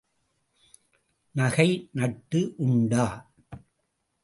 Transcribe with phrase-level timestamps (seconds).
[1.35, 1.89] நகை
[1.91, 3.05] நட்டு உண்டா?